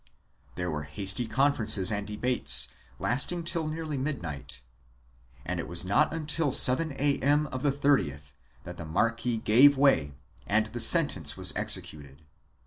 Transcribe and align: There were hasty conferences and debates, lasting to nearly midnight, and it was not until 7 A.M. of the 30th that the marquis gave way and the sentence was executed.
There 0.55 0.71
were 0.71 0.81
hasty 0.85 1.27
conferences 1.27 1.91
and 1.91 2.07
debates, 2.07 2.69
lasting 2.97 3.43
to 3.43 3.69
nearly 3.69 3.99
midnight, 3.99 4.63
and 5.45 5.59
it 5.59 5.67
was 5.67 5.85
not 5.85 6.11
until 6.11 6.51
7 6.51 6.91
A.M. 6.93 7.45
of 7.51 7.61
the 7.61 7.71
30th 7.71 8.31
that 8.63 8.77
the 8.77 8.85
marquis 8.85 9.37
gave 9.37 9.77
way 9.77 10.15
and 10.47 10.65
the 10.65 10.79
sentence 10.79 11.37
was 11.37 11.53
executed. 11.55 12.23